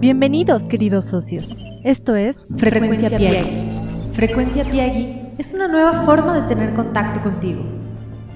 Bienvenidos, 0.00 0.62
queridos 0.62 1.04
socios. 1.04 1.58
Esto 1.84 2.16
es 2.16 2.46
Frecuencia, 2.56 3.10
Piagui. 3.10 3.50
Frecuencia 4.14 4.64
Piagui 4.64 5.14
es 5.36 5.52
una 5.52 5.68
nueva 5.68 6.04
forma 6.04 6.40
de 6.40 6.48
tener 6.48 6.72
contacto 6.72 7.20
contigo, 7.20 7.60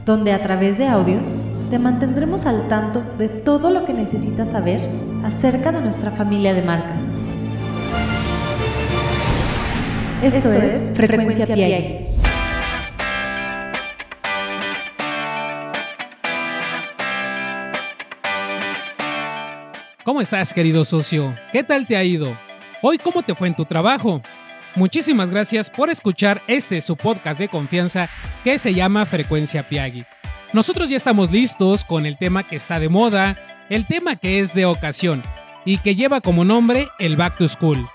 donde 0.05 0.35
a 0.35 0.43
través 0.43 0.77
de 0.77 0.89
audios 0.89 1.35
te 1.71 1.79
mantendremos 1.79 2.45
al 2.45 2.69
tanto 2.69 3.03
de 3.16 3.30
todo 3.30 3.71
lo 3.71 3.87
que 3.87 3.95
necesitas 3.95 4.50
saber 4.50 4.91
acerca 5.25 5.73
de 5.73 5.80
nuestra 5.80 6.11
familia 6.11 6.53
de 6.53 6.61
marcas. 6.61 7.07
Esto, 10.23 10.53
es 10.53 10.95
Frecuencia, 10.95 11.46
Piagui. 11.46 12.14
¿Cómo 20.05 20.21
estás, 20.21 20.52
querido 20.52 20.84
socio? 20.84 21.34
¿Qué 21.51 21.65
tal 21.65 21.87
te 21.87 21.97
ha 21.97 22.05
ido? 22.05 22.37
Hoy, 22.83 22.98
¿cómo 22.98 23.23
te 23.23 23.34
fue 23.34 23.48
en 23.48 23.55
tu 23.55 23.65
trabajo? 23.65 24.20
Muchísimas 24.74 25.30
gracias 25.30 25.70
por 25.70 25.88
escuchar 25.88 26.42
este 26.46 26.83
su 26.83 26.95
podcast 26.95 27.41
de 27.41 27.48
confianza 27.48 28.10
que 28.43 28.59
se 28.59 28.74
llama 28.74 29.06
Frecuencia 29.06 29.66
Piagui. 29.66 30.05
Nosotros 30.52 30.91
ya 30.91 30.98
estamos 30.98 31.32
listos 31.32 31.87
con 31.87 32.05
el 32.05 32.19
tema 32.19 32.46
que 32.46 32.56
está 32.56 32.79
de 32.80 32.91
moda, 32.91 33.34
el 33.70 33.87
tema 33.87 34.16
que 34.16 34.41
es 34.41 34.52
de 34.52 34.66
ocasión 34.66 35.23
y 35.65 35.79
que 35.79 35.95
lleva 35.95 36.21
como 36.21 36.45
nombre 36.45 36.88
el 36.98 37.16
Back 37.16 37.38
to 37.38 37.48
School. 37.48 37.88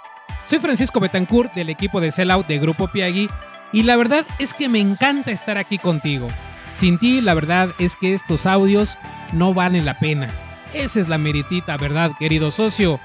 Soy 0.43 0.57
Francisco 0.57 0.99
Betancourt 0.99 1.53
del 1.53 1.69
equipo 1.69 2.01
de 2.01 2.09
Sellout 2.09 2.47
de 2.47 2.57
Grupo 2.57 2.87
Piagui 2.87 3.29
y 3.71 3.83
la 3.83 3.95
verdad 3.97 4.25
es 4.39 4.55
que 4.55 4.67
me 4.67 4.79
encanta 4.79 5.29
estar 5.29 5.59
aquí 5.59 5.77
contigo. 5.77 6.27
Sin 6.73 6.97
ti, 6.97 7.21
la 7.21 7.35
verdad 7.35 7.69
es 7.77 7.95
que 7.95 8.15
estos 8.15 8.47
audios 8.47 8.97
no 9.31 9.53
valen 9.53 9.85
la 9.85 9.99
pena. 9.99 10.48
Esa 10.73 10.99
es 10.99 11.07
la 11.07 11.17
meritita, 11.17 11.77
¿verdad, 11.77 12.11
querido 12.19 12.51
socio? 12.51 12.99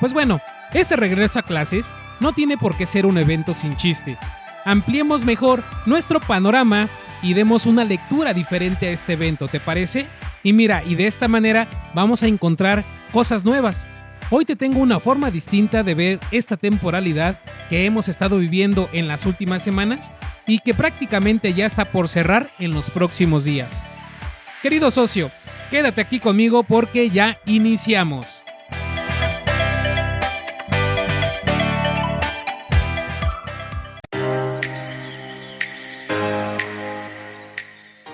Pues 0.00 0.12
bueno, 0.12 0.40
este 0.72 0.96
regreso 0.96 1.38
a 1.38 1.42
clases 1.42 1.94
no 2.20 2.32
tiene 2.32 2.56
por 2.56 2.76
qué 2.76 2.86
ser 2.86 3.04
un 3.04 3.18
evento 3.18 3.52
sin 3.52 3.76
chiste. 3.76 4.16
Ampliemos 4.64 5.24
mejor 5.24 5.62
nuestro 5.84 6.20
panorama 6.20 6.88
y 7.22 7.34
demos 7.34 7.66
una 7.66 7.84
lectura 7.84 8.32
diferente 8.32 8.88
a 8.88 8.90
este 8.90 9.12
evento, 9.12 9.48
¿te 9.48 9.60
parece? 9.60 10.06
Y 10.42 10.52
mira, 10.54 10.82
y 10.84 10.94
de 10.94 11.06
esta 11.06 11.28
manera 11.28 11.68
vamos 11.94 12.22
a 12.22 12.28
encontrar 12.28 12.84
cosas 13.12 13.44
nuevas. 13.44 13.86
Hoy 14.30 14.46
te 14.46 14.56
tengo 14.56 14.80
una 14.80 14.98
forma 14.98 15.30
distinta 15.30 15.82
de 15.82 15.94
ver 15.94 16.20
esta 16.30 16.56
temporalidad 16.56 17.38
que 17.68 17.84
hemos 17.84 18.08
estado 18.08 18.38
viviendo 18.38 18.88
en 18.94 19.06
las 19.06 19.26
últimas 19.26 19.62
semanas 19.62 20.14
y 20.46 20.60
que 20.60 20.72
prácticamente 20.72 21.52
ya 21.52 21.66
está 21.66 21.84
por 21.84 22.08
cerrar 22.08 22.50
en 22.58 22.72
los 22.72 22.90
próximos 22.90 23.44
días. 23.44 23.86
Querido 24.62 24.90
socio, 24.90 25.30
Quédate 25.72 26.02
aquí 26.02 26.20
conmigo 26.20 26.64
porque 26.64 27.08
ya 27.08 27.40
iniciamos. 27.46 28.44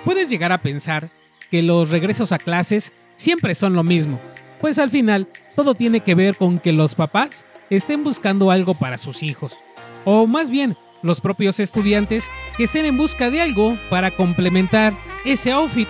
Puedes 0.05 0.29
llegar 0.29 0.53
a 0.53 0.61
pensar 0.61 1.09
que 1.51 1.61
los 1.61 1.91
regresos 1.91 2.31
a 2.31 2.37
clases 2.37 2.93
siempre 3.17 3.53
son 3.53 3.73
lo 3.73 3.83
mismo, 3.83 4.21
pues 4.61 4.79
al 4.79 4.89
final 4.89 5.27
todo 5.57 5.75
tiene 5.75 5.99
que 5.99 6.15
ver 6.15 6.37
con 6.37 6.59
que 6.59 6.71
los 6.71 6.95
papás 6.95 7.45
estén 7.69 8.05
buscando 8.05 8.51
algo 8.51 8.75
para 8.75 8.97
sus 8.97 9.21
hijos, 9.21 9.59
o 10.05 10.27
más 10.27 10.49
bien 10.49 10.77
los 11.01 11.19
propios 11.19 11.59
estudiantes 11.59 12.31
que 12.55 12.63
estén 12.63 12.85
en 12.85 12.95
busca 12.95 13.29
de 13.29 13.41
algo 13.41 13.77
para 13.89 14.11
complementar 14.11 14.93
ese 15.25 15.51
outfit 15.51 15.89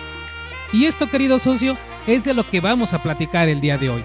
y 0.72 0.84
esto, 0.86 1.08
querido 1.08 1.38
socio, 1.38 1.76
es 2.06 2.24
de 2.24 2.34
lo 2.34 2.48
que 2.48 2.60
vamos 2.60 2.94
a 2.94 3.02
platicar 3.02 3.48
el 3.48 3.60
día 3.60 3.78
de 3.78 3.90
hoy. 3.90 4.04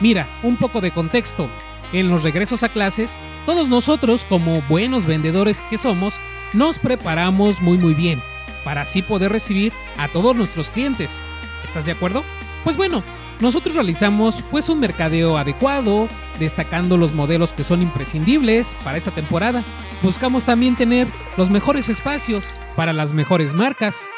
Mira, 0.00 0.26
un 0.42 0.56
poco 0.56 0.80
de 0.80 0.90
contexto. 0.90 1.48
En 1.92 2.08
los 2.08 2.22
regresos 2.22 2.62
a 2.62 2.68
clases, 2.70 3.18
todos 3.44 3.68
nosotros, 3.68 4.24
como 4.24 4.62
buenos 4.62 5.04
vendedores 5.04 5.62
que 5.62 5.76
somos, 5.76 6.20
nos 6.52 6.78
preparamos 6.78 7.60
muy 7.60 7.78
muy 7.78 7.94
bien 7.94 8.20
para 8.64 8.82
así 8.82 9.02
poder 9.02 9.32
recibir 9.32 9.72
a 9.98 10.08
todos 10.08 10.34
nuestros 10.36 10.70
clientes. 10.70 11.20
¿Estás 11.64 11.86
de 11.86 11.92
acuerdo? 11.92 12.24
Pues 12.64 12.76
bueno, 12.76 13.02
nosotros 13.40 13.74
realizamos 13.74 14.42
pues 14.50 14.68
un 14.68 14.80
mercadeo 14.80 15.36
adecuado, 15.36 16.08
destacando 16.38 16.96
los 16.96 17.14
modelos 17.14 17.52
que 17.52 17.64
son 17.64 17.82
imprescindibles 17.82 18.76
para 18.84 18.96
esta 18.96 19.10
temporada. 19.10 19.62
Buscamos 20.02 20.44
también 20.44 20.76
tener 20.76 21.06
los 21.36 21.50
mejores 21.50 21.88
espacios 21.88 22.50
para 22.76 22.92
las 22.92 23.12
mejores 23.12 23.52
marcas. 23.52 24.08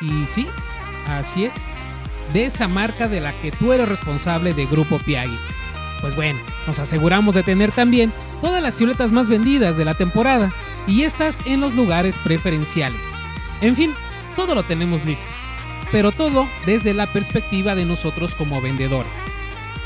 Y 0.00 0.24
sí, 0.26 0.46
Así 1.08 1.44
es, 1.44 1.64
de 2.32 2.44
esa 2.44 2.68
marca 2.68 3.08
de 3.08 3.20
la 3.20 3.32
que 3.40 3.50
tú 3.50 3.72
eres 3.72 3.88
responsable 3.88 4.54
de 4.54 4.66
Grupo 4.66 4.98
Piagui. 4.98 5.36
Pues 6.00 6.14
bueno, 6.16 6.38
nos 6.66 6.78
aseguramos 6.78 7.34
de 7.34 7.42
tener 7.42 7.72
también 7.72 8.12
todas 8.40 8.62
las 8.62 8.74
siluetas 8.74 9.12
más 9.12 9.28
vendidas 9.28 9.76
de 9.76 9.84
la 9.84 9.94
temporada 9.94 10.50
y 10.86 11.02
estas 11.02 11.40
en 11.46 11.60
los 11.60 11.74
lugares 11.74 12.18
preferenciales. 12.18 13.14
En 13.60 13.76
fin, 13.76 13.92
todo 14.36 14.54
lo 14.54 14.62
tenemos 14.62 15.04
listo, 15.04 15.26
pero 15.92 16.12
todo 16.12 16.46
desde 16.64 16.94
la 16.94 17.06
perspectiva 17.06 17.74
de 17.74 17.84
nosotros 17.84 18.34
como 18.34 18.60
vendedores. 18.62 19.24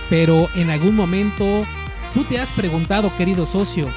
Pero 0.08 0.48
en 0.54 0.70
algún 0.70 0.94
momento, 0.94 1.66
tú 2.12 2.24
te 2.24 2.38
has 2.38 2.52
preguntado, 2.52 3.14
querido 3.16 3.46
socio, 3.46 3.88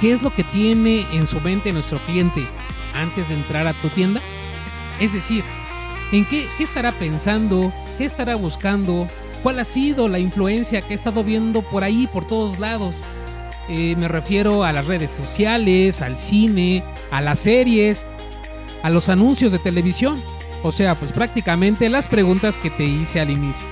¿qué 0.00 0.12
es 0.12 0.22
lo 0.22 0.34
que 0.34 0.44
tiene 0.44 1.06
en 1.12 1.26
su 1.26 1.40
mente 1.40 1.72
nuestro 1.72 1.98
cliente 2.00 2.44
antes 2.94 3.28
de 3.28 3.36
entrar 3.36 3.66
a 3.66 3.72
tu 3.74 3.88
tienda? 3.88 4.20
Es 5.00 5.12
decir, 5.12 5.44
en 6.12 6.24
qué, 6.24 6.46
estará 6.58 6.92
pensando, 6.92 7.72
qué 7.98 8.04
estará 8.04 8.36
buscando, 8.36 9.08
cuál 9.42 9.58
ha 9.58 9.64
sido 9.64 10.08
la 10.08 10.18
influencia 10.18 10.82
que 10.82 10.92
he 10.92 10.94
estado 10.94 11.24
viendo 11.24 11.62
por 11.62 11.84
ahí, 11.84 12.06
por 12.06 12.24
todos 12.24 12.58
lados. 12.58 13.02
Eh, 13.68 13.96
me 13.96 14.08
refiero 14.08 14.64
a 14.64 14.72
las 14.72 14.86
redes 14.86 15.10
sociales, 15.10 16.02
al 16.02 16.16
cine, 16.16 16.84
a 17.10 17.20
las 17.20 17.40
series, 17.40 18.06
a 18.82 18.90
los 18.90 19.08
anuncios 19.08 19.52
de 19.52 19.58
televisión. 19.58 20.22
O 20.62 20.72
sea, 20.72 20.94
pues 20.94 21.12
prácticamente 21.12 21.88
las 21.88 22.08
preguntas 22.08 22.58
que 22.58 22.70
te 22.70 22.84
hice 22.84 23.20
al 23.20 23.30
inicio. 23.30 23.68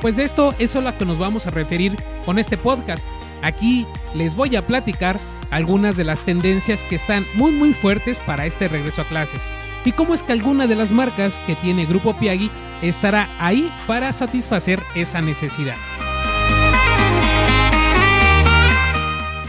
Pues 0.00 0.16
de 0.16 0.24
esto 0.24 0.54
es 0.58 0.76
a 0.76 0.80
lo 0.80 0.96
que 0.96 1.04
nos 1.04 1.18
vamos 1.18 1.46
a 1.46 1.50
referir 1.50 1.96
con 2.24 2.38
este 2.38 2.58
podcast. 2.58 3.08
Aquí 3.42 3.86
les 4.14 4.34
voy 4.34 4.54
a 4.54 4.66
platicar 4.66 5.18
algunas 5.54 5.96
de 5.96 6.02
las 6.02 6.22
tendencias 6.22 6.82
que 6.82 6.96
están 6.96 7.24
muy 7.34 7.52
muy 7.52 7.74
fuertes 7.74 8.18
para 8.18 8.44
este 8.44 8.66
regreso 8.66 9.02
a 9.02 9.04
clases 9.04 9.50
y 9.84 9.92
cómo 9.92 10.12
es 10.12 10.24
que 10.24 10.32
alguna 10.32 10.66
de 10.66 10.74
las 10.74 10.90
marcas 10.90 11.38
que 11.46 11.54
tiene 11.54 11.86
Grupo 11.86 12.12
Piagui 12.14 12.50
estará 12.82 13.28
ahí 13.38 13.72
para 13.86 14.12
satisfacer 14.12 14.82
esa 14.96 15.20
necesidad. 15.20 15.76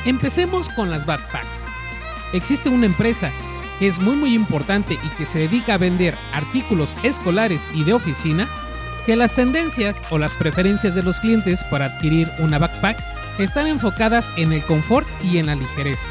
Empecemos 0.05 0.69
con 0.69 0.91
las 0.91 1.07
backpacks. 1.07 1.65
Existe 2.33 2.69
una 2.69 2.85
empresa 2.85 3.31
que 3.79 3.87
es 3.87 3.99
muy 3.99 4.15
muy 4.15 4.35
importante 4.35 4.93
y 4.93 5.07
que 5.17 5.25
se 5.25 5.39
dedica 5.39 5.73
a 5.73 5.79
vender 5.79 6.15
artículos 6.33 6.95
escolares 7.01 7.71
y 7.73 7.83
de 7.83 7.93
oficina, 7.93 8.47
que 9.07 9.15
las 9.15 9.33
tendencias 9.33 10.03
o 10.11 10.19
las 10.19 10.35
preferencias 10.35 10.93
de 10.93 11.01
los 11.01 11.19
clientes 11.19 11.63
para 11.63 11.85
adquirir 11.85 12.29
una 12.37 12.59
backpack 12.59 13.14
están 13.43 13.67
enfocadas 13.67 14.31
en 14.37 14.53
el 14.53 14.63
confort 14.63 15.07
y 15.23 15.37
en 15.37 15.47
la 15.47 15.55
ligereza. 15.55 16.07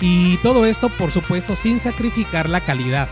Y 0.00 0.36
todo 0.38 0.66
esto 0.66 0.88
por 0.88 1.10
supuesto 1.10 1.56
sin 1.56 1.80
sacrificar 1.80 2.48
la 2.48 2.60
calidad. 2.60 3.08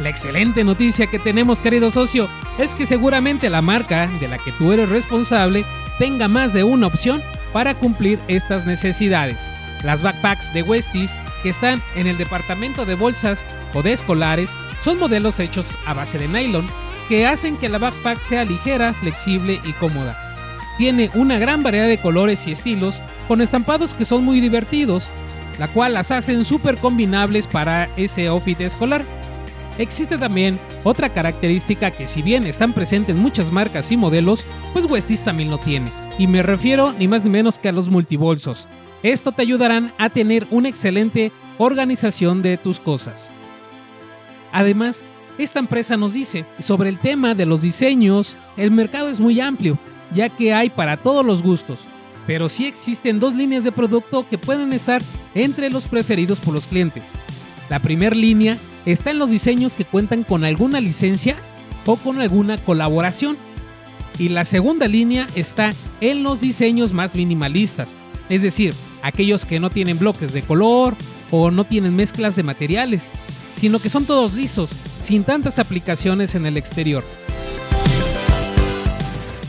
La 0.00 0.10
excelente 0.10 0.62
noticia 0.62 1.06
que 1.06 1.18
tenemos 1.18 1.60
querido 1.60 1.90
socio 1.90 2.28
es 2.58 2.74
que 2.74 2.84
seguramente 2.84 3.48
la 3.48 3.62
marca 3.62 4.08
de 4.20 4.28
la 4.28 4.36
que 4.38 4.52
tú 4.52 4.72
eres 4.72 4.90
responsable 4.90 5.64
tenga 5.98 6.28
más 6.28 6.52
de 6.52 6.64
una 6.64 6.86
opción 6.86 7.22
para 7.52 7.74
cumplir 7.74 8.18
estas 8.28 8.66
necesidades. 8.66 9.50
Las 9.82 10.02
backpacks 10.02 10.52
de 10.52 10.62
Westies 10.62 11.16
que 11.42 11.48
están 11.48 11.82
en 11.94 12.06
el 12.06 12.18
departamento 12.18 12.84
de 12.84 12.94
bolsas 12.94 13.44
o 13.72 13.82
de 13.82 13.92
escolares 13.92 14.56
son 14.80 14.98
modelos 14.98 15.40
hechos 15.40 15.78
a 15.86 15.94
base 15.94 16.18
de 16.18 16.28
nylon 16.28 16.68
que 17.08 17.26
hacen 17.26 17.56
que 17.56 17.68
la 17.68 17.78
backpack 17.78 18.20
sea 18.20 18.44
ligera, 18.44 18.92
flexible 18.92 19.60
y 19.64 19.72
cómoda. 19.74 20.25
Tiene 20.78 21.10
una 21.14 21.38
gran 21.38 21.62
variedad 21.62 21.88
de 21.88 21.98
colores 21.98 22.46
y 22.46 22.52
estilos 22.52 23.00
con 23.28 23.40
estampados 23.40 23.94
que 23.94 24.04
son 24.04 24.24
muy 24.24 24.40
divertidos, 24.40 25.10
la 25.58 25.68
cual 25.68 25.94
las 25.94 26.10
hacen 26.10 26.44
súper 26.44 26.76
combinables 26.76 27.46
para 27.46 27.88
ese 27.96 28.26
outfit 28.26 28.60
escolar. 28.60 29.04
Existe 29.78 30.16
también 30.16 30.58
otra 30.84 31.12
característica 31.12 31.90
que 31.90 32.06
si 32.06 32.22
bien 32.22 32.46
están 32.46 32.72
presentes 32.72 33.14
en 33.14 33.22
muchas 33.22 33.50
marcas 33.50 33.90
y 33.92 33.96
modelos, 33.96 34.46
pues 34.72 34.86
Westies 34.86 35.24
también 35.24 35.50
lo 35.50 35.58
tiene. 35.58 35.90
Y 36.18 36.26
me 36.26 36.42
refiero 36.42 36.92
ni 36.92 37.08
más 37.08 37.24
ni 37.24 37.30
menos 37.30 37.58
que 37.58 37.68
a 37.68 37.72
los 37.72 37.90
multibolsos. 37.90 38.68
Esto 39.02 39.32
te 39.32 39.42
ayudarán 39.42 39.92
a 39.98 40.08
tener 40.08 40.46
una 40.50 40.68
excelente 40.68 41.30
organización 41.58 42.42
de 42.42 42.56
tus 42.56 42.80
cosas. 42.80 43.32
Además, 44.52 45.04
esta 45.38 45.58
empresa 45.58 45.98
nos 45.98 46.14
dice 46.14 46.46
sobre 46.58 46.88
el 46.88 46.98
tema 46.98 47.34
de 47.34 47.44
los 47.44 47.60
diseños, 47.60 48.38
el 48.56 48.70
mercado 48.70 49.10
es 49.10 49.20
muy 49.20 49.38
amplio, 49.40 49.78
ya 50.14 50.28
que 50.28 50.54
hay 50.54 50.70
para 50.70 50.96
todos 50.96 51.24
los 51.24 51.42
gustos, 51.42 51.86
pero 52.26 52.48
sí 52.48 52.66
existen 52.66 53.20
dos 53.20 53.34
líneas 53.34 53.64
de 53.64 53.72
producto 53.72 54.26
que 54.28 54.38
pueden 54.38 54.72
estar 54.72 55.02
entre 55.34 55.70
los 55.70 55.86
preferidos 55.86 56.40
por 56.40 56.54
los 56.54 56.66
clientes. 56.66 57.12
La 57.68 57.78
primera 57.80 58.14
línea 58.14 58.56
está 58.84 59.10
en 59.10 59.18
los 59.18 59.30
diseños 59.30 59.74
que 59.74 59.84
cuentan 59.84 60.24
con 60.24 60.44
alguna 60.44 60.80
licencia 60.80 61.36
o 61.84 61.96
con 61.96 62.20
alguna 62.20 62.58
colaboración. 62.58 63.36
Y 64.18 64.30
la 64.30 64.44
segunda 64.44 64.88
línea 64.88 65.26
está 65.34 65.74
en 66.00 66.22
los 66.22 66.40
diseños 66.40 66.92
más 66.92 67.14
minimalistas, 67.14 67.98
es 68.28 68.42
decir, 68.42 68.74
aquellos 69.02 69.44
que 69.44 69.60
no 69.60 69.70
tienen 69.70 69.98
bloques 69.98 70.32
de 70.32 70.42
color 70.42 70.96
o 71.30 71.50
no 71.50 71.64
tienen 71.64 71.94
mezclas 71.94 72.34
de 72.34 72.42
materiales, 72.42 73.10
sino 73.56 73.78
que 73.78 73.90
son 73.90 74.04
todos 74.04 74.34
lisos, 74.34 74.74
sin 75.00 75.24
tantas 75.24 75.58
aplicaciones 75.58 76.34
en 76.34 76.46
el 76.46 76.56
exterior. 76.56 77.04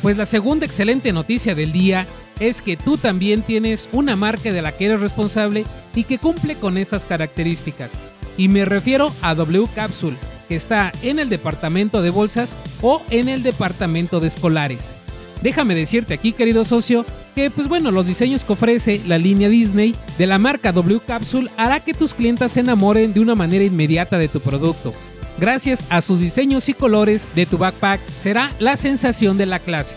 Pues 0.07 0.15
la 0.15 0.25
segunda 0.25 0.65
excelente 0.65 1.11
noticia 1.11 1.53
del 1.53 1.73
día 1.73 2.07
es 2.39 2.61
que 2.61 2.77
tú 2.77 2.97
también 2.97 3.41
tienes 3.41 3.89
una 3.91 4.15
marca 4.15 4.53
de 4.53 4.61
la 4.61 4.71
que 4.71 4.85
eres 4.85 5.01
responsable 5.01 5.65
y 5.95 6.05
que 6.05 6.17
cumple 6.17 6.55
con 6.55 6.77
estas 6.77 7.03
características. 7.03 7.99
Y 8.37 8.47
me 8.47 8.63
refiero 8.63 9.11
a 9.21 9.35
W 9.35 9.67
Capsule, 9.75 10.15
que 10.47 10.55
está 10.55 10.93
en 11.01 11.19
el 11.19 11.27
departamento 11.27 12.01
de 12.01 12.09
bolsas 12.09 12.55
o 12.81 13.01
en 13.09 13.27
el 13.27 13.43
departamento 13.43 14.21
de 14.21 14.27
escolares. 14.27 14.95
Déjame 15.41 15.75
decirte 15.75 16.13
aquí, 16.13 16.31
querido 16.31 16.63
socio, 16.63 17.05
que 17.35 17.51
pues 17.51 17.67
bueno, 17.67 17.91
los 17.91 18.07
diseños 18.07 18.45
que 18.45 18.53
ofrece 18.53 19.01
la 19.07 19.17
línea 19.17 19.49
Disney 19.49 19.93
de 20.17 20.25
la 20.25 20.39
marca 20.39 20.71
W 20.71 21.01
Capsule 21.05 21.51
hará 21.57 21.81
que 21.81 21.93
tus 21.93 22.13
clientes 22.13 22.53
se 22.53 22.61
enamoren 22.61 23.13
de 23.13 23.19
una 23.19 23.35
manera 23.35 23.65
inmediata 23.65 24.17
de 24.17 24.29
tu 24.29 24.39
producto. 24.39 24.93
Gracias 25.39 25.85
a 25.89 26.01
sus 26.01 26.19
diseños 26.19 26.67
y 26.67 26.73
colores 26.73 27.25
de 27.35 27.45
tu 27.45 27.57
backpack 27.57 28.01
será 28.15 28.51
la 28.59 28.75
sensación 28.75 29.37
de 29.37 29.45
la 29.45 29.59
clase. 29.59 29.95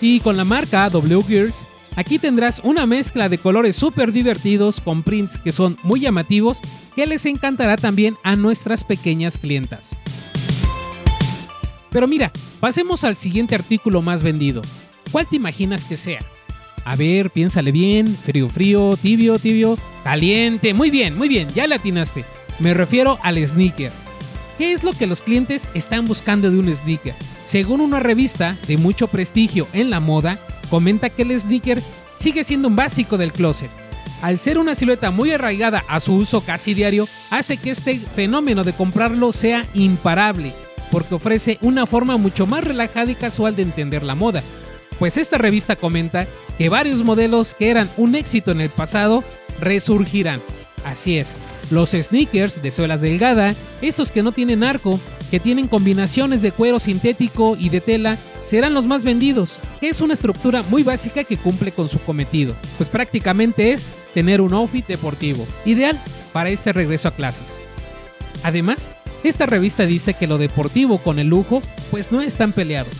Y 0.00 0.20
con 0.20 0.36
la 0.36 0.44
marca 0.44 0.88
W 0.88 1.24
Gears, 1.26 1.66
aquí 1.96 2.20
tendrás 2.20 2.60
una 2.62 2.86
mezcla 2.86 3.28
de 3.28 3.38
colores 3.38 3.74
súper 3.74 4.12
divertidos 4.12 4.80
con 4.80 5.02
prints 5.02 5.36
que 5.38 5.50
son 5.50 5.76
muy 5.82 6.00
llamativos 6.00 6.60
que 6.94 7.06
les 7.06 7.26
encantará 7.26 7.76
también 7.76 8.16
a 8.22 8.36
nuestras 8.36 8.84
pequeñas 8.84 9.36
clientas. 9.36 9.96
Pero 11.90 12.06
mira, 12.06 12.30
pasemos 12.60 13.02
al 13.02 13.16
siguiente 13.16 13.56
artículo 13.56 14.00
más 14.00 14.22
vendido. 14.22 14.62
¿Cuál 15.10 15.26
te 15.26 15.36
imaginas 15.36 15.84
que 15.84 15.96
sea? 15.96 16.20
A 16.84 16.94
ver, 16.94 17.30
piénsale 17.30 17.72
bien, 17.72 18.16
frío, 18.16 18.48
frío, 18.48 18.96
tibio, 19.00 19.38
tibio, 19.40 19.76
caliente, 20.04 20.72
muy 20.72 20.90
bien, 20.90 21.18
muy 21.18 21.28
bien, 21.28 21.48
ya 21.54 21.66
le 21.66 21.74
atinaste. 21.74 22.24
Me 22.60 22.74
refiero 22.74 23.18
al 23.22 23.44
sneaker. 23.44 23.90
¿Qué 24.58 24.72
es 24.72 24.82
lo 24.82 24.92
que 24.92 25.06
los 25.06 25.22
clientes 25.22 25.68
están 25.74 26.08
buscando 26.08 26.50
de 26.50 26.58
un 26.58 26.74
sneaker? 26.74 27.14
Según 27.44 27.80
una 27.80 28.00
revista 28.00 28.58
de 28.66 28.76
mucho 28.76 29.06
prestigio 29.06 29.68
en 29.72 29.88
la 29.88 30.00
moda, 30.00 30.36
comenta 30.68 31.10
que 31.10 31.22
el 31.22 31.38
sneaker 31.38 31.80
sigue 32.16 32.42
siendo 32.42 32.66
un 32.66 32.74
básico 32.74 33.16
del 33.16 33.32
closet. 33.32 33.70
Al 34.20 34.36
ser 34.36 34.58
una 34.58 34.74
silueta 34.74 35.12
muy 35.12 35.30
arraigada 35.30 35.84
a 35.86 36.00
su 36.00 36.12
uso 36.14 36.40
casi 36.40 36.74
diario, 36.74 37.06
hace 37.30 37.56
que 37.56 37.70
este 37.70 38.00
fenómeno 38.00 38.64
de 38.64 38.72
comprarlo 38.72 39.30
sea 39.30 39.64
imparable, 39.74 40.52
porque 40.90 41.14
ofrece 41.14 41.58
una 41.60 41.86
forma 41.86 42.16
mucho 42.16 42.44
más 42.48 42.64
relajada 42.64 43.12
y 43.12 43.14
casual 43.14 43.54
de 43.54 43.62
entender 43.62 44.02
la 44.02 44.16
moda. 44.16 44.42
Pues 44.98 45.18
esta 45.18 45.38
revista 45.38 45.76
comenta 45.76 46.26
que 46.58 46.68
varios 46.68 47.04
modelos 47.04 47.54
que 47.54 47.70
eran 47.70 47.88
un 47.96 48.16
éxito 48.16 48.50
en 48.50 48.60
el 48.60 48.70
pasado 48.70 49.22
resurgirán. 49.60 50.40
Así 50.84 51.16
es, 51.16 51.36
los 51.70 51.90
sneakers 51.90 52.62
de 52.62 52.70
suelas 52.70 53.00
delgada, 53.00 53.54
esos 53.82 54.10
que 54.10 54.22
no 54.22 54.32
tienen 54.32 54.64
arco, 54.64 54.98
que 55.30 55.40
tienen 55.40 55.68
combinaciones 55.68 56.42
de 56.42 56.52
cuero 56.52 56.78
sintético 56.78 57.56
y 57.58 57.68
de 57.68 57.80
tela, 57.80 58.18
serán 58.42 58.74
los 58.74 58.86
más 58.86 59.04
vendidos, 59.04 59.58
que 59.80 59.88
es 59.88 60.00
una 60.00 60.14
estructura 60.14 60.62
muy 60.62 60.82
básica 60.82 61.24
que 61.24 61.36
cumple 61.36 61.72
con 61.72 61.88
su 61.88 61.98
cometido, 62.00 62.54
pues 62.76 62.88
prácticamente 62.88 63.72
es 63.72 63.92
tener 64.14 64.40
un 64.40 64.54
outfit 64.54 64.86
deportivo, 64.86 65.46
ideal 65.64 66.00
para 66.32 66.50
este 66.50 66.72
regreso 66.72 67.08
a 67.08 67.14
clases. 67.14 67.60
Además, 68.42 68.88
esta 69.24 69.46
revista 69.46 69.84
dice 69.84 70.14
que 70.14 70.26
lo 70.26 70.38
deportivo 70.38 70.98
con 70.98 71.18
el 71.18 71.28
lujo 71.28 71.60
pues 71.90 72.10
no 72.12 72.22
están 72.22 72.52
peleados, 72.52 72.94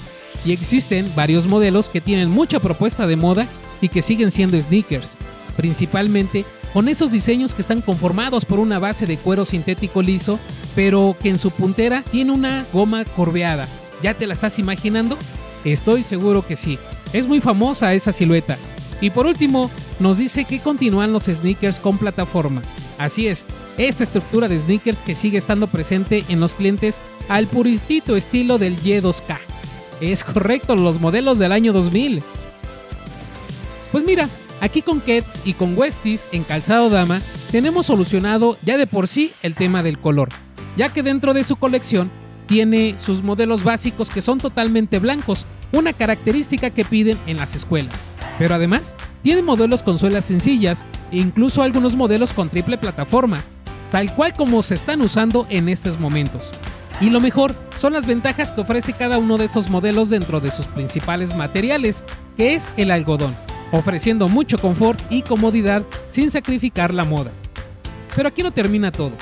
y 0.44 0.52
existen 0.52 1.10
varios 1.16 1.46
modelos 1.46 1.88
que 1.88 2.00
tienen 2.00 2.30
mucha 2.30 2.60
propuesta 2.60 3.06
de 3.06 3.16
moda 3.16 3.46
y 3.80 3.88
que 3.88 4.02
siguen 4.02 4.30
siendo 4.30 4.60
sneakers, 4.60 5.16
principalmente 5.56 6.44
con 6.72 6.88
esos 6.88 7.12
diseños 7.12 7.54
que 7.54 7.62
están 7.62 7.80
conformados 7.80 8.44
por 8.44 8.58
una 8.58 8.78
base 8.78 9.06
de 9.06 9.16
cuero 9.16 9.44
sintético 9.44 10.02
liso, 10.02 10.38
pero 10.74 11.16
que 11.20 11.28
en 11.30 11.38
su 11.38 11.50
puntera 11.50 12.02
tiene 12.02 12.32
una 12.32 12.66
goma 12.72 13.04
corveada. 13.04 13.68
¿Ya 14.02 14.14
te 14.14 14.26
la 14.26 14.32
estás 14.32 14.58
imaginando? 14.58 15.16
Estoy 15.64 16.02
seguro 16.02 16.46
que 16.46 16.56
sí. 16.56 16.78
Es 17.12 17.26
muy 17.26 17.40
famosa 17.40 17.94
esa 17.94 18.12
silueta. 18.12 18.56
Y 19.00 19.10
por 19.10 19.26
último, 19.26 19.70
nos 20.00 20.18
dice 20.18 20.44
que 20.44 20.60
continúan 20.60 21.12
los 21.12 21.24
sneakers 21.24 21.80
con 21.80 21.98
plataforma. 21.98 22.62
Así 22.98 23.28
es, 23.28 23.46
esta 23.76 24.02
estructura 24.02 24.48
de 24.48 24.58
sneakers 24.58 25.02
que 25.02 25.14
sigue 25.14 25.38
estando 25.38 25.68
presente 25.68 26.24
en 26.28 26.40
los 26.40 26.54
clientes 26.54 27.00
al 27.28 27.46
puritito 27.46 28.16
estilo 28.16 28.58
del 28.58 28.80
Y2K. 28.80 29.38
Es 30.00 30.24
correcto, 30.24 30.74
los 30.76 31.00
modelos 31.00 31.38
del 31.38 31.52
año 31.52 31.72
2000. 31.72 32.22
Pues 33.92 34.04
mira, 34.04 34.28
Aquí 34.60 34.82
con 34.82 35.00
Kets 35.00 35.42
y 35.44 35.54
con 35.54 35.78
Westies 35.78 36.28
en 36.32 36.42
calzado 36.42 36.90
dama 36.90 37.22
tenemos 37.52 37.86
solucionado 37.86 38.56
ya 38.64 38.76
de 38.76 38.88
por 38.88 39.06
sí 39.06 39.32
el 39.42 39.54
tema 39.54 39.82
del 39.82 40.00
color, 40.00 40.30
ya 40.76 40.92
que 40.92 41.04
dentro 41.04 41.32
de 41.32 41.44
su 41.44 41.56
colección 41.56 42.10
tiene 42.48 42.98
sus 42.98 43.22
modelos 43.22 43.62
básicos 43.62 44.10
que 44.10 44.20
son 44.20 44.38
totalmente 44.38 44.98
blancos, 44.98 45.46
una 45.70 45.92
característica 45.92 46.70
que 46.70 46.84
piden 46.84 47.18
en 47.26 47.36
las 47.36 47.54
escuelas. 47.54 48.06
Pero 48.38 48.54
además, 48.54 48.96
tiene 49.22 49.42
modelos 49.42 49.82
con 49.82 49.98
suelas 49.98 50.24
sencillas 50.24 50.84
e 51.12 51.18
incluso 51.18 51.62
algunos 51.62 51.94
modelos 51.94 52.32
con 52.32 52.48
triple 52.48 52.78
plataforma, 52.78 53.44
tal 53.92 54.12
cual 54.14 54.34
como 54.34 54.62
se 54.62 54.74
están 54.74 55.02
usando 55.02 55.46
en 55.50 55.68
estos 55.68 56.00
momentos. 56.00 56.52
Y 57.00 57.10
lo 57.10 57.20
mejor 57.20 57.54
son 57.76 57.92
las 57.92 58.06
ventajas 58.06 58.50
que 58.50 58.62
ofrece 58.62 58.92
cada 58.92 59.18
uno 59.18 59.38
de 59.38 59.44
estos 59.44 59.70
modelos 59.70 60.10
dentro 60.10 60.40
de 60.40 60.50
sus 60.50 60.66
principales 60.66 61.36
materiales, 61.36 62.04
que 62.36 62.54
es 62.54 62.72
el 62.76 62.90
algodón 62.90 63.36
ofreciendo 63.72 64.28
mucho 64.28 64.58
confort 64.58 65.00
y 65.10 65.22
comodidad 65.22 65.82
sin 66.08 66.30
sacrificar 66.30 66.92
la 66.92 67.04
moda. 67.04 67.32
Pero 68.14 68.28
aquí 68.28 68.42
no 68.42 68.52
termina 68.52 68.90
todo. 68.92 69.12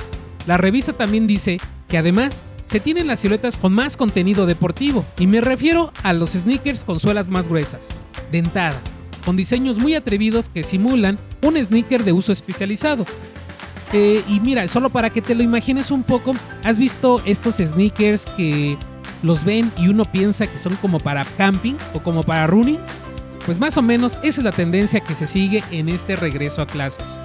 La 0.46 0.56
revista 0.56 0.93
también 0.93 1.26
dice 1.26 1.60
que 1.88 1.98
además 1.98 2.44
se 2.64 2.81
tienen 2.81 3.06
las 3.06 3.20
siluetas 3.20 3.56
con 3.56 3.72
más 3.72 3.96
contenido 3.96 4.44
deportivo, 4.44 5.04
y 5.19 5.26
me 5.26 5.40
refiero 5.40 5.93
a 6.02 6.12
los 6.12 6.31
sneakers 6.31 6.84
con 6.84 6.98
suelas 6.98 7.28
más 7.28 7.48
gruesas, 7.48 7.90
dentadas, 8.32 8.93
con 9.25 9.37
diseños 9.37 9.78
muy 9.78 9.94
atrevidos 9.94 10.49
que 10.49 10.64
simulan 10.64 11.19
un 11.42 11.62
sneaker 11.62 12.04
de 12.04 12.12
uso 12.12 12.32
especializado. 12.32 13.06
Eh, 13.92 14.22
y 14.28 14.40
mira, 14.40 14.66
solo 14.66 14.90
para 14.90 15.10
que 15.10 15.22
te 15.22 15.37
lo 15.37 15.44
imagines 15.44 15.92
un 15.92 16.02
poco, 16.02 16.34
¿has 16.64 16.76
visto 16.76 17.22
estos 17.25 17.56
sneakers 17.56 18.26
que 18.37 18.76
los 19.22 19.44
ven 19.44 19.70
y 19.78 19.87
uno 19.88 20.04
piensa 20.10 20.49
que 20.49 20.58
son 20.58 20.75
como 20.76 20.99
para 20.99 21.25
camping 21.37 21.75
o 21.94 22.00
como 22.00 22.25
para 22.25 22.49
running? 22.49 22.81
Pues 23.46 23.60
más 23.60 23.78
o 23.78 23.82
menos 23.82 24.19
esa 24.25 24.40
es 24.40 24.44
la 24.44 24.52
tendencia 24.52 25.00
que 25.00 25.14
se 25.14 25.26
sigue 25.26 25.62
en 25.70 25.88
este 25.88 26.16
regreso 26.16 26.62
a 26.62 26.66
clases. 26.66 27.20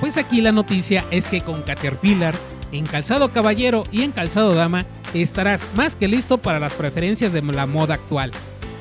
Pues 0.00 0.18
aquí 0.18 0.40
la 0.40 0.50
noticia 0.50 1.04
es 1.12 1.28
que 1.28 1.40
con 1.40 1.62
Caterpillar, 1.62 2.34
en 2.72 2.86
calzado 2.86 3.32
caballero 3.32 3.84
y 3.92 4.02
en 4.02 4.10
calzado 4.10 4.54
dama, 4.54 4.84
estarás 5.14 5.68
más 5.74 5.94
que 5.94 6.08
listo 6.08 6.38
para 6.38 6.58
las 6.58 6.74
preferencias 6.74 7.32
de 7.32 7.42
la 7.42 7.66
moda 7.66 7.94
actual. 7.94 8.32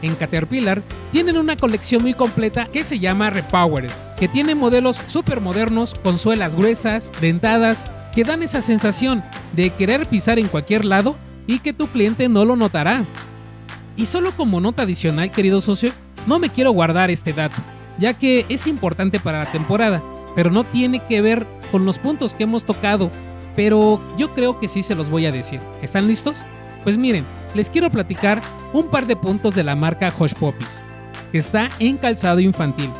En 0.02 0.16
Caterpillar 0.16 0.82
tienen 1.12 1.38
una 1.38 1.56
colección 1.56 2.02
muy 2.02 2.16
completa 2.16 2.66
que 2.66 2.84
se 2.84 3.00
llama 3.00 3.30
Repowered, 3.30 3.92
que 4.18 4.28
tiene 4.28 4.56
modelos 4.56 5.02
súper 5.06 5.40
modernos 5.40 5.96
con 5.96 6.18
suelas 6.18 6.56
gruesas, 6.56 7.14
dentadas, 7.22 7.86
que 8.14 8.24
dan 8.24 8.42
esa 8.42 8.62
sensación 8.62 9.24
de 9.54 9.70
querer 9.70 10.08
pisar 10.08 10.40
en 10.40 10.48
cualquier 10.48 10.84
lado 10.84 11.16
y 11.46 11.60
que 11.60 11.74
tu 11.74 11.88
cliente 11.88 12.28
no 12.28 12.44
lo 12.46 12.56
notará. 12.56 13.06
Y 13.98 14.06
solo 14.06 14.32
como 14.38 14.62
nota 14.62 14.84
adicional, 14.84 15.32
querido 15.32 15.60
socio, 15.60 15.92
no 16.28 16.38
me 16.38 16.50
quiero 16.50 16.72
guardar 16.72 17.10
este 17.10 17.34
dato, 17.34 17.58
ya 17.98 18.14
que 18.14 18.46
es 18.48 18.68
importante 18.68 19.20
para 19.20 19.40
la 19.40 19.52
temporada, 19.52 20.04
pero 20.36 20.52
no 20.52 20.64
tiene 20.64 21.00
que 21.00 21.20
ver 21.20 21.48
con 21.72 21.84
los 21.84 21.98
puntos 21.98 22.34
que 22.34 22.44
hemos 22.44 22.64
tocado, 22.64 23.12
pero 23.56 24.00
yo 24.16 24.36
creo 24.36 24.60
que 24.60 24.68
sí 24.68 24.84
se 24.84 24.94
los 24.94 25.10
voy 25.10 25.26
a 25.26 25.32
decir. 25.32 25.60
¿Están 25.82 26.08
listos? 26.08 26.46
Pues 26.84 26.96
miren, 26.96 27.26
les 27.56 27.72
quiero 27.72 27.90
platicar 27.90 28.40
un 28.72 28.90
par 28.90 29.08
de 29.08 29.16
puntos 29.16 29.56
de 29.56 29.64
la 29.64 29.76
marca 29.76 30.14
Hush 30.18 30.36
Poppies, 30.36 30.84
que 31.32 31.40
está 31.40 31.72
en 31.80 31.98
calzado 31.98 32.40
infantil. 32.40 32.92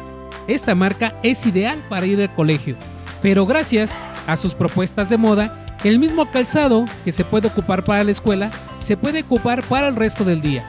Esta 0.48 0.74
marca 0.74 1.14
es 1.22 1.46
ideal 1.46 1.78
para 1.90 2.08
ir 2.08 2.20
al 2.20 2.34
colegio, 2.34 2.76
pero 3.22 3.46
gracias 3.46 4.02
a 4.26 4.36
sus 4.36 4.56
propuestas 4.56 5.10
de 5.10 5.18
moda, 5.18 5.78
el 5.84 6.00
mismo 6.00 6.32
calzado 6.32 6.86
que 7.06 7.12
se 7.12 7.24
puede 7.24 7.50
ocupar 7.50 7.84
para 7.84 8.04
la 8.04 8.12
escuela 8.12 8.50
se 8.80 8.98
puede 8.98 9.22
ocupar 9.22 9.64
para 9.64 9.88
el 9.88 9.96
resto 9.96 10.24
del 10.24 10.42
día. 10.42 10.68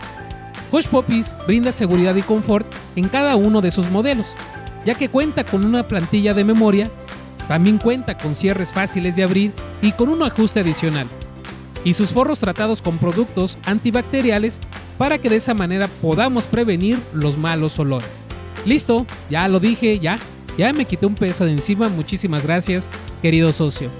Hush 0.70 0.88
Poppies 0.88 1.34
brinda 1.46 1.72
seguridad 1.72 2.14
y 2.16 2.22
confort 2.22 2.66
en 2.96 3.08
cada 3.08 3.36
uno 3.36 3.60
de 3.60 3.70
sus 3.70 3.90
modelos, 3.90 4.36
ya 4.84 4.94
que 4.94 5.08
cuenta 5.08 5.44
con 5.44 5.64
una 5.64 5.88
plantilla 5.88 6.34
de 6.34 6.44
memoria, 6.44 6.90
también 7.48 7.78
cuenta 7.78 8.18
con 8.18 8.34
cierres 8.34 8.72
fáciles 8.72 9.16
de 9.16 9.22
abrir 9.22 9.52
y 9.80 9.92
con 9.92 10.10
un 10.10 10.22
ajuste 10.22 10.60
adicional, 10.60 11.06
y 11.84 11.94
sus 11.94 12.10
forros 12.10 12.40
tratados 12.40 12.82
con 12.82 12.98
productos 12.98 13.58
antibacteriales 13.64 14.60
para 14.98 15.18
que 15.18 15.30
de 15.30 15.36
esa 15.36 15.54
manera 15.54 15.88
podamos 16.02 16.46
prevenir 16.46 16.98
los 17.14 17.38
malos 17.38 17.78
olores. 17.78 18.26
Listo, 18.66 19.06
ya 19.30 19.48
lo 19.48 19.60
dije, 19.60 19.98
ya, 19.98 20.18
ya 20.58 20.72
me 20.72 20.84
quité 20.84 21.06
un 21.06 21.14
peso 21.14 21.44
de 21.46 21.52
encima, 21.52 21.88
muchísimas 21.88 22.44
gracias, 22.44 22.90
querido 23.22 23.52
socio. 23.52 23.90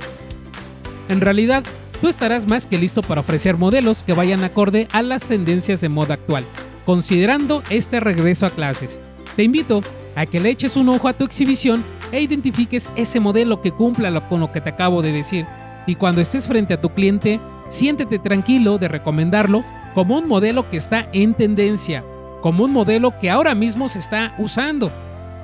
En 1.09 1.23
realidad, 1.23 1.65
tú 2.01 2.09
estarás 2.09 2.47
más 2.47 2.67
que 2.67 2.79
listo 2.79 3.03
para 3.03 3.21
ofrecer 3.21 3.57
modelos 3.57 4.03
que 4.03 4.13
vayan 4.13 4.45
acorde 4.45 4.89
a 4.93 5.03
las 5.03 5.25
tendencias 5.25 5.81
de 5.81 5.89
moda 5.89 6.15
actual, 6.15 6.45
considerando 6.85 7.63
este 7.71 8.01
regreso 8.01 8.47
a 8.47 8.51
clases. 8.51 9.01
Te 9.37 9.43
invito 9.43 9.83
a 10.17 10.27
que 10.27 10.41
le 10.41 10.51
eches 10.51 10.77
un 10.77 10.89
ojo 10.89 11.09
a 11.09 11.13
tu 11.13 11.25
exhibición 11.25 11.85
e 12.13 12.21
identifiques 12.21 12.91
ese 12.97 13.21
modelo 13.21 13.61
que 13.61 13.73
cumpla 13.73 14.29
con 14.29 14.41
lo 14.41 14.51
que 14.53 14.61
te 14.61 14.71
acabo 14.71 15.03
de 15.03 15.13
decir. 15.13 15.47
Y 15.87 15.95
cuando 15.95 16.21
estés 16.21 16.47
frente 16.47 16.75
a 16.75 16.81
tu 16.81 16.91
cliente, 16.91 17.41
siéntete 17.69 18.19
tranquilo 18.19 18.79
de 18.79 18.89
recomendarlo 18.89 19.65
como 19.95 20.19
un 20.19 20.29
modelo 20.29 20.69
que 20.69 20.77
está 20.77 21.09
en 21.13 21.35
tendencia, 21.35 22.05
como 22.41 22.65
un 22.65 22.73
modelo 22.73 23.19
que 23.19 23.31
ahora 23.31 23.55
mismo 23.55 23.89
se 23.89 23.99
está 23.99 24.35
usando. 24.39 24.93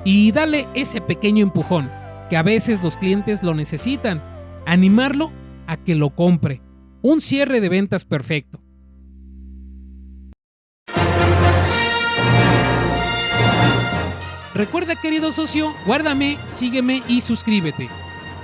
Y 0.03 0.31
dale 0.31 0.67
ese 0.73 1.01
pequeño 1.01 1.43
empujón, 1.43 1.91
que 2.29 2.37
a 2.37 2.43
veces 2.43 2.83
los 2.83 2.97
clientes 2.97 3.43
lo 3.43 3.53
necesitan, 3.53 4.21
animarlo 4.65 5.31
a 5.67 5.77
que 5.77 5.95
lo 5.95 6.09
compre. 6.09 6.61
Un 7.01 7.21
cierre 7.21 7.61
de 7.61 7.69
ventas 7.69 8.05
perfecto. 8.05 8.59
Recuerda 14.55 14.95
querido 14.95 15.31
socio, 15.31 15.73
guárdame, 15.85 16.37
sígueme 16.45 17.03
y 17.09 17.19
suscríbete. 17.19 17.89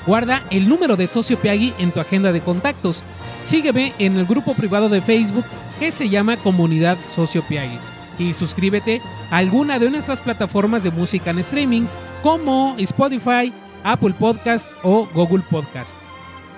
Guarda 0.05 0.43
el 0.49 0.67
número 0.67 0.97
de 0.97 1.07
Socio 1.07 1.39
Piagui 1.39 1.73
en 1.79 1.91
tu 1.91 2.01
agenda 2.01 2.33
de 2.33 2.41
contactos. 2.41 3.05
Sígueme 3.43 3.93
en 3.97 4.17
el 4.17 4.25
grupo 4.25 4.53
privado 4.53 4.89
de 4.89 5.01
Facebook 5.01 5.45
que 5.79 5.89
se 5.89 6.09
llama 6.09 6.35
Comunidad 6.35 6.97
Socio 7.07 7.43
Piagui. 7.47 7.79
Y 8.19 8.33
suscríbete 8.33 9.01
a 9.29 9.37
alguna 9.37 9.79
de 9.79 9.89
nuestras 9.89 10.19
plataformas 10.19 10.83
de 10.83 10.91
música 10.91 11.31
en 11.31 11.39
streaming 11.39 11.83
como 12.23 12.75
Spotify, 12.77 13.53
Apple 13.83 14.13
Podcast 14.19 14.69
o 14.83 15.07
Google 15.13 15.43
Podcast. 15.49 15.97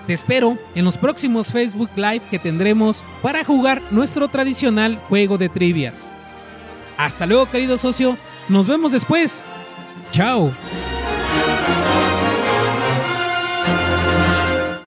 Te 0.06 0.12
espero 0.12 0.58
en 0.74 0.84
los 0.84 0.98
próximos 0.98 1.50
Facebook 1.50 1.90
Live 1.96 2.22
que 2.30 2.38
tendremos 2.38 3.04
para 3.22 3.44
jugar 3.44 3.80
nuestro 3.90 4.28
tradicional 4.28 4.98
juego 5.08 5.38
de 5.38 5.48
trivias. 5.48 6.10
Hasta 6.98 7.26
luego 7.26 7.50
querido 7.50 7.78
socio, 7.78 8.16
nos 8.48 8.66
vemos 8.66 8.92
después. 8.92 9.44
Chao. 10.10 10.52